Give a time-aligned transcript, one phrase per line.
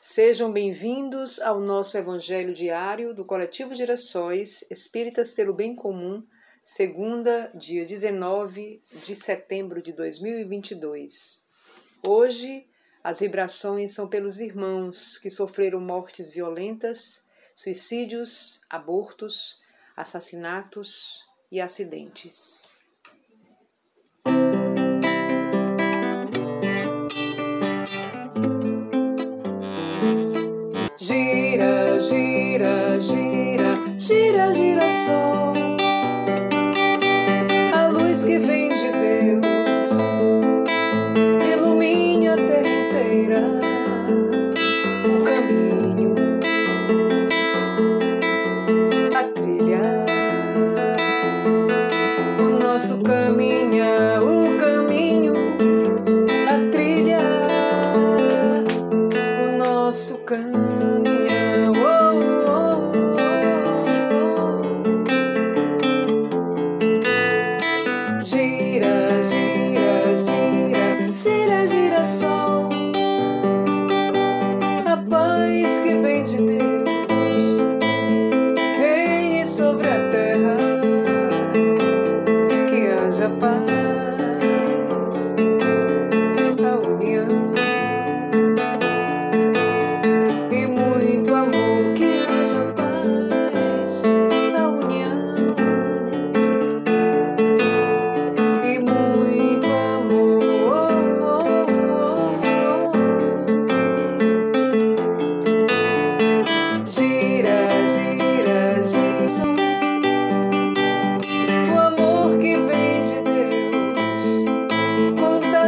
[0.00, 6.24] Sejam bem-vindos ao nosso Evangelho diário do Coletivo Girassóis Espíritas pelo Bem Comum,
[6.62, 11.44] segunda, dia 19 de setembro de 2022.
[12.06, 12.64] Hoje,
[13.02, 19.60] as vibrações são pelos irmãos que sofreram mortes violentas, suicídios, abortos,
[19.96, 22.77] assassinatos e acidentes.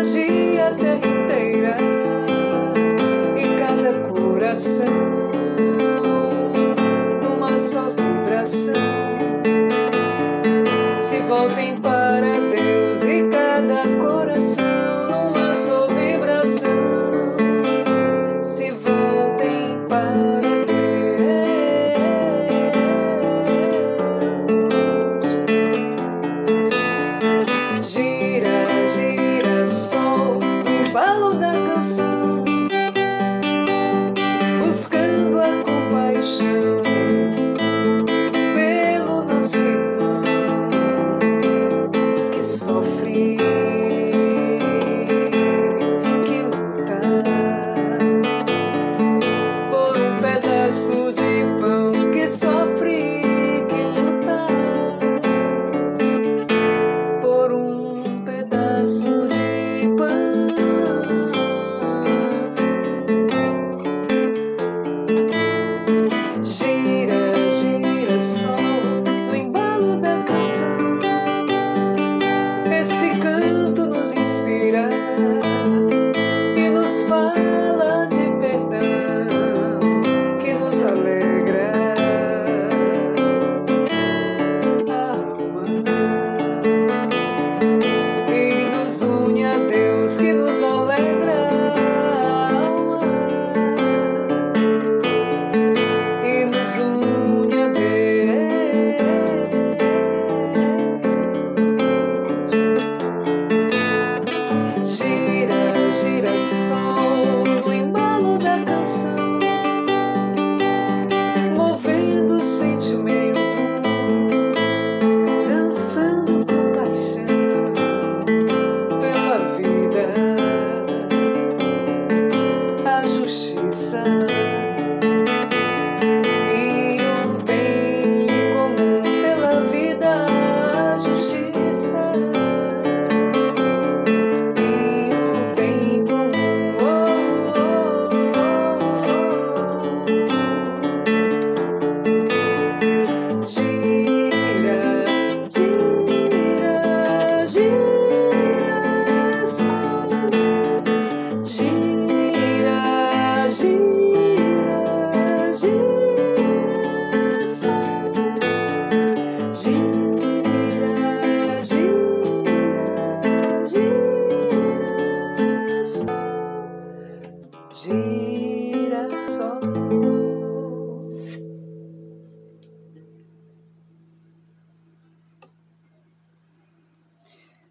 [0.01, 0.40] hoje.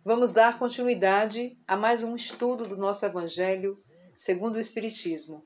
[0.03, 3.77] Vamos dar continuidade a mais um estudo do nosso Evangelho
[4.15, 5.43] segundo o Espiritismo.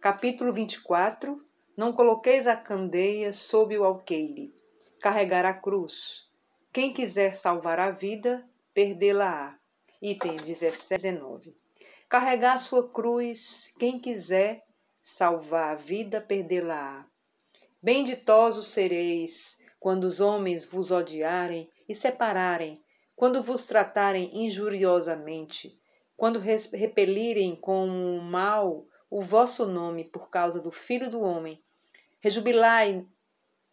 [0.00, 1.40] Capítulo 24
[1.76, 4.52] Não coloqueis a candeia sob o alqueire.
[5.00, 6.24] Carregar a cruz.
[6.72, 8.44] Quem quiser salvar a vida,
[8.74, 9.56] perdê-la-á.
[10.02, 11.56] Item 17, 19.
[12.08, 14.64] Carregar sua cruz, quem quiser
[15.00, 17.06] salvar a vida, perdê-la-á.
[17.80, 22.82] Benditosos sereis quando os homens vos odiarem e separarem,
[23.16, 25.78] quando vos tratarem injuriosamente,
[26.16, 31.62] quando repelirem com mal o vosso nome por causa do Filho do Homem.
[32.18, 33.06] Rejubilai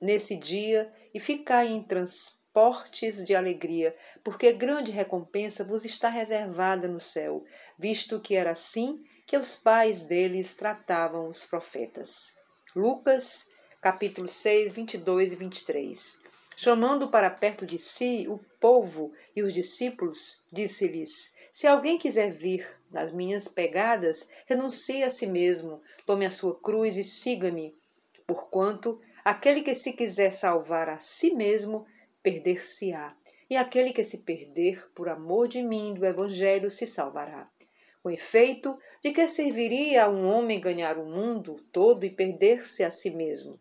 [0.01, 7.00] nesse dia e ficai em transportes de alegria, porque grande recompensa vos está reservada no
[7.00, 7.44] céu,
[7.77, 12.33] visto que era assim que os pais deles tratavam os profetas.
[12.75, 13.50] Lucas,
[13.81, 16.21] capítulo 6, 22 e 23.
[16.61, 22.67] Chamando para perto de si o povo e os discípulos, disse-lhes: Se alguém quiser vir
[22.91, 27.73] nas minhas pegadas, renuncie a si mesmo, tome a sua cruz e siga-me.
[28.27, 31.88] Porquanto aquele que se quiser salvar a si mesmo,
[32.21, 33.15] perder-se-á,
[33.50, 37.50] e aquele que se perder por amor de mim do Evangelho se salvará.
[38.03, 42.91] Com efeito, de que serviria a um homem ganhar o mundo todo e perder-se a
[42.91, 43.57] si mesmo?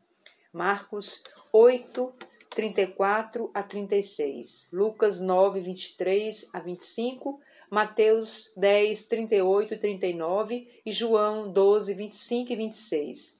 [0.52, 1.22] Marcos
[1.52, 2.12] 8,
[2.50, 7.40] 34 a 36, Lucas 9, 23 a 25,
[7.70, 13.38] Mateus 10, 38 e 39 e João 12, 25 e 26.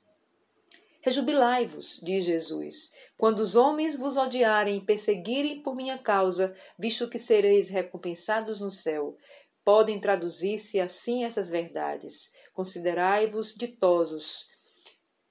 [1.01, 7.19] Rejubilai-vos, diz Jesus, quando os homens vos odiarem e perseguirem por minha causa, visto que
[7.19, 9.17] sereis recompensados no céu.
[9.65, 12.33] Podem traduzir-se assim essas verdades.
[12.53, 14.49] Considerai-vos ditosos.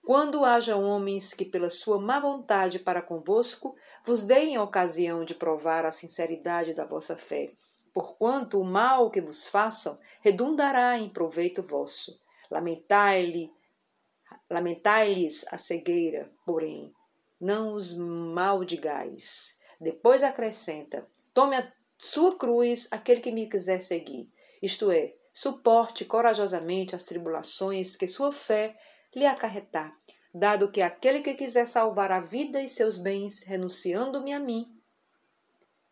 [0.08, 3.76] Quando haja homens que, pela sua má vontade para convosco,
[4.06, 7.52] vos deem ocasião de provar a sinceridade da vossa fé,
[7.94, 12.18] porquanto o mal que vos façam redundará em proveito vosso.
[12.50, 13.52] Lamentai-lhe,
[14.50, 16.90] lamentai-lhes a cegueira, porém,
[17.38, 19.58] não os maldigais.
[19.78, 24.32] Depois acrescenta: Tome a sua cruz aquele que me quiser seguir,
[24.64, 28.74] isto é, suporte corajosamente as tribulações que sua fé
[29.16, 29.92] lhe acarretar,
[30.34, 34.78] dado que aquele que quiser salvar a vida e seus bens, renunciando-me a mim,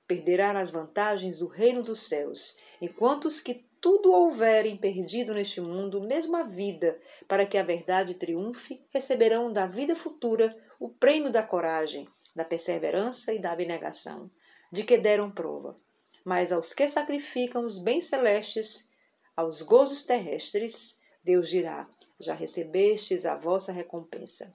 [0.08, 6.02] perderá as vantagens do reino dos céus, enquanto os que tudo houverem perdido neste mundo,
[6.02, 11.44] mesmo a vida, para que a verdade triunfe, receberão da vida futura o prêmio da
[11.44, 14.30] coragem, da perseverança e da abnegação,
[14.72, 15.76] de que deram prova.
[16.24, 18.90] Mas aos que sacrificam os bens celestes,
[19.36, 21.88] aos gozos terrestres, Deus dirá:
[22.20, 24.54] Já recebestes a vossa recompensa.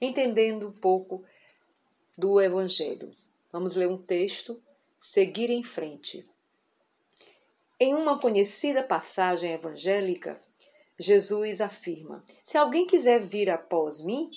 [0.00, 1.24] Entendendo um pouco
[2.16, 3.10] do Evangelho.
[3.50, 4.62] Vamos ler um texto
[4.98, 6.24] seguir em frente.
[7.78, 10.40] Em uma conhecida passagem evangélica,
[10.96, 14.30] Jesus afirma: Se alguém quiser vir após mim,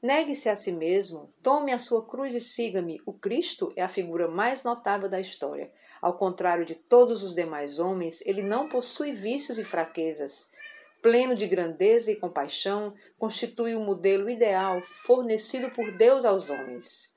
[0.00, 3.02] negue-se a si mesmo, tome a sua cruz e siga-me.
[3.04, 5.72] O Cristo é a figura mais notável da história.
[6.00, 10.52] Ao contrário de todos os demais homens, ele não possui vícios e fraquezas.
[11.00, 17.14] Pleno de grandeza e compaixão, constitui o modelo ideal fornecido por Deus aos homens.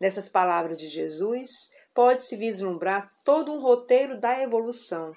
[0.00, 5.12] Nessas palavras de Jesus, pode-se vislumbrar todo um roteiro da evolução.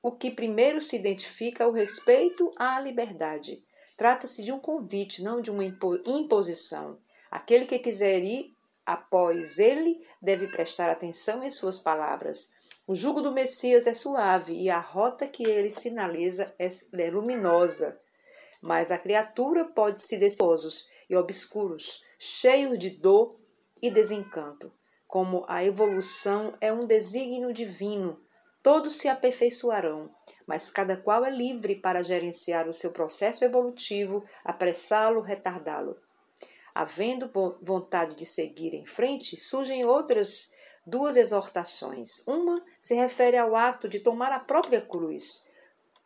[0.00, 3.62] O que primeiro se identifica é o respeito à liberdade.
[3.96, 6.98] Trata-se de um convite, não de uma imposição.
[7.30, 8.55] Aquele que quiser ir
[8.86, 12.52] após ele deve prestar atenção em suas palavras.
[12.86, 18.00] O jugo do Messias é suave e a rota que ele sinaliza é, é luminosa.
[18.62, 23.36] Mas a criatura pode se desposos e obscuros, cheios de dor
[23.82, 24.72] e desencanto
[25.06, 28.20] como a evolução é um desígnio divino,
[28.62, 30.10] todos se aperfeiçoarão,
[30.46, 35.96] mas cada qual é livre para gerenciar o seu processo evolutivo, apressá-lo, retardá-lo.
[36.78, 37.30] Havendo
[37.62, 40.52] vontade de seguir em frente, surgem outras
[40.86, 42.22] duas exortações.
[42.26, 45.46] Uma se refere ao ato de tomar a própria cruz.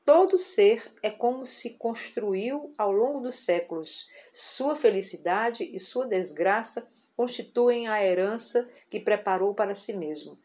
[0.06, 4.06] Todo ser é como se construiu ao longo dos séculos.
[4.32, 6.86] Sua felicidade e sua desgraça
[7.16, 10.38] constituem a herança que preparou para si mesmo.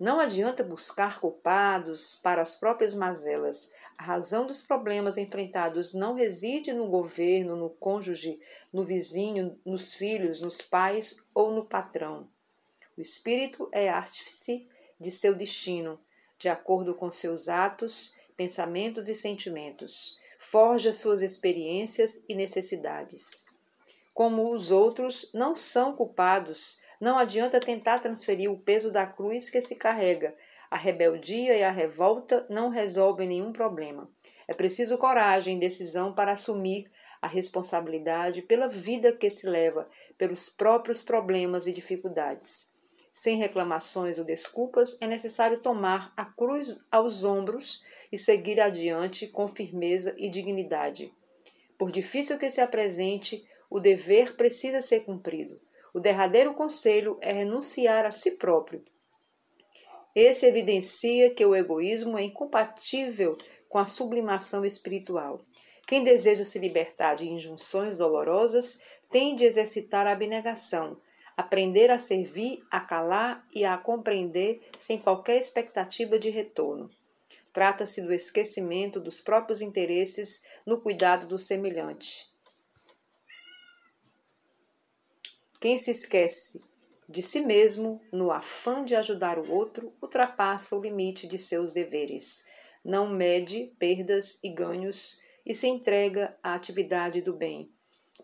[0.00, 3.72] Não adianta buscar culpados para as próprias mazelas.
[3.96, 8.38] A razão dos problemas enfrentados não reside no governo, no cônjuge,
[8.72, 12.28] no vizinho, nos filhos, nos pais ou no patrão.
[12.96, 14.68] O espírito é artífice
[15.00, 15.98] de seu destino,
[16.38, 20.16] de acordo com seus atos, pensamentos e sentimentos.
[20.38, 23.48] Forja suas experiências e necessidades
[24.18, 29.60] como os outros não são culpados, não adianta tentar transferir o peso da cruz que
[29.60, 30.34] se carrega.
[30.70, 34.10] A rebeldia e a revolta não resolvem nenhum problema.
[34.46, 36.90] É preciso coragem e decisão para assumir
[37.22, 42.70] a responsabilidade pela vida que se leva, pelos próprios problemas e dificuldades.
[43.10, 49.48] Sem reclamações ou desculpas, é necessário tomar a cruz aos ombros e seguir adiante com
[49.48, 51.12] firmeza e dignidade.
[51.76, 55.60] Por difícil que se apresente, o dever precisa ser cumprido.
[55.98, 58.84] O derradeiro conselho é renunciar a si próprio.
[60.14, 63.36] Esse evidencia que o egoísmo é incompatível
[63.68, 65.42] com a sublimação espiritual.
[65.88, 71.00] Quem deseja se libertar de injunções dolorosas tem de exercitar a abnegação,
[71.36, 76.86] aprender a servir, a calar e a compreender sem qualquer expectativa de retorno.
[77.52, 82.27] Trata-se do esquecimento dos próprios interesses no cuidado do semelhante.
[85.60, 86.64] Quem se esquece
[87.08, 92.46] de si mesmo no afã de ajudar o outro ultrapassa o limite de seus deveres,
[92.84, 97.72] não mede perdas e ganhos e se entrega à atividade do bem,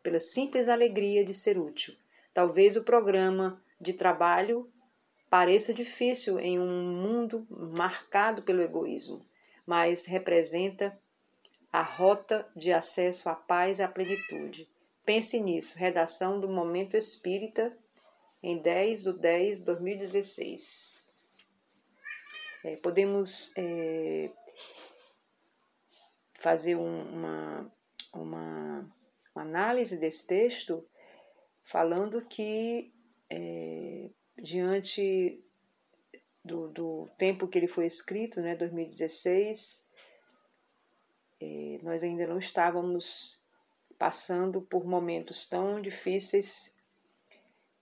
[0.00, 1.96] pela simples alegria de ser útil.
[2.32, 4.70] Talvez o programa de trabalho
[5.28, 9.26] pareça difícil em um mundo marcado pelo egoísmo,
[9.66, 10.96] mas representa
[11.72, 14.68] a rota de acesso à paz e à plenitude.
[15.04, 15.76] Pense nisso.
[15.76, 17.70] Redação do Momento Espírita,
[18.42, 21.12] em 10 de 10 de 2016.
[22.64, 24.30] É, podemos é,
[26.38, 27.72] fazer um, uma,
[28.14, 28.90] uma,
[29.34, 30.86] uma, análise desse texto
[31.62, 32.90] falando que,
[33.28, 34.08] é,
[34.38, 35.44] diante
[36.42, 39.86] do, do tempo que ele foi escrito, né, 2016,
[41.40, 43.43] é, nós ainda não estávamos
[44.04, 46.76] passando por momentos tão difíceis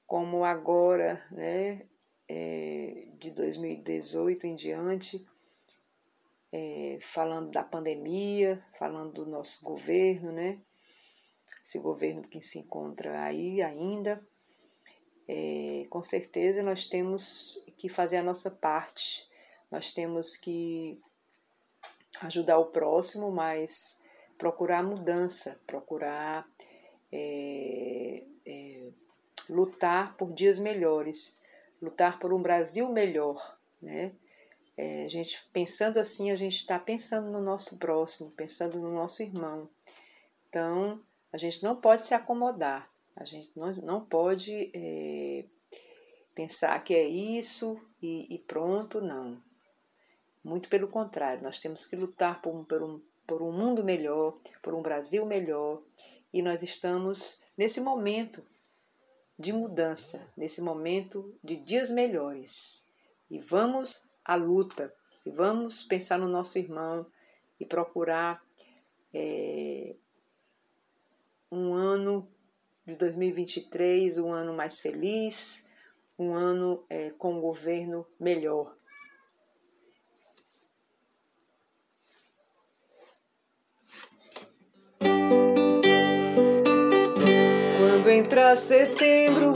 [0.07, 1.85] como agora, né,
[2.29, 5.27] é, de 2018 em diante,
[6.53, 10.61] é, falando da pandemia, falando do nosso governo, né,
[11.61, 14.25] esse governo que se encontra aí ainda,
[15.27, 19.29] é, com certeza nós temos que fazer a nossa parte,
[19.69, 21.01] nós temos que
[22.21, 24.01] ajudar o próximo, mas
[24.43, 26.45] procurar mudança, procurar
[27.13, 28.91] é, é,
[29.49, 31.41] lutar por dias melhores,
[31.81, 34.11] lutar por um Brasil melhor, né?
[34.77, 39.23] É, a gente pensando assim, a gente está pensando no nosso próximo, pensando no nosso
[39.23, 39.71] irmão.
[40.49, 41.01] Então,
[41.33, 45.45] a gente não pode se acomodar, a gente não, não pode é,
[46.35, 49.41] pensar que é isso e, e, pronto, não.
[50.43, 54.83] Muito pelo contrário, nós temos que lutar por, por por um mundo melhor, por um
[54.83, 55.83] Brasil melhor.
[56.33, 58.45] E nós estamos nesse momento
[59.39, 62.87] de mudança, nesse momento de dias melhores.
[63.31, 67.07] E vamos à luta, e vamos pensar no nosso irmão
[67.59, 68.43] e procurar
[69.13, 69.95] é,
[71.51, 72.29] um ano
[72.87, 75.65] de 2023, um ano mais feliz,
[76.19, 78.77] um ano é, com um governo melhor.
[88.13, 89.55] Entrar setembro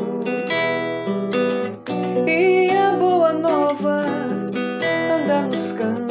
[2.27, 4.05] e a boa nova
[5.13, 6.06] anda nos campos.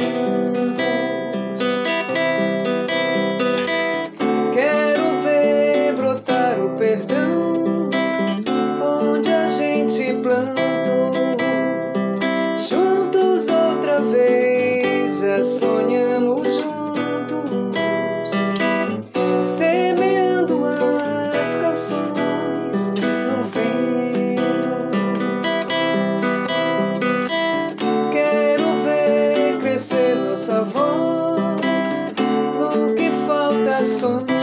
[34.05, 34.34] sun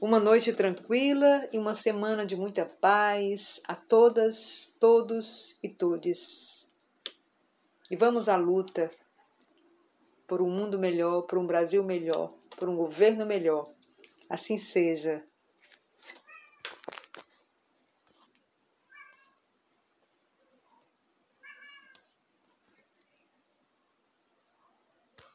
[0.00, 6.68] uma noite tranquila e uma semana de muita paz a todas, todos e todes.
[7.90, 8.90] E vamos à luta
[10.26, 13.68] por um mundo melhor, por um Brasil melhor, por um governo melhor.
[14.28, 15.24] Assim seja.